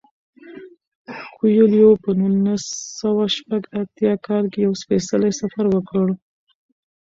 کویلیو 1.35 1.91
په 2.03 2.09
نولس 2.19 2.65
سوه 2.99 3.23
شپږ 3.35 3.61
اتیا 3.79 4.13
کال 4.25 4.43
کې 4.53 4.59
یو 4.61 4.73
سپیڅلی 4.81 5.31
سفر 5.41 5.65
وکړ. 5.69 6.07